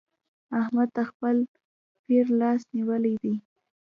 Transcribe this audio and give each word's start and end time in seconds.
احمد 0.59 0.89
د 0.95 0.97
خپل 1.09 1.35
پير 2.05 2.25
لاس 2.39 2.61
نيولی 2.75 3.15
دی. 3.23 3.35